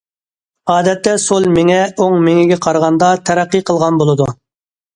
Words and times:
ئادەتتە 0.75 1.13
سول 1.23 1.45
مېڭە 1.57 1.77
ئوڭ 1.99 2.17
مېڭىگە 2.29 2.59
قارىغاندا 2.65 3.13
تەرەققىي 3.31 3.67
قىلغان 3.71 4.05
بولىدۇ. 4.05 4.31